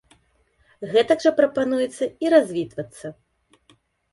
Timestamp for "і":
2.25-2.33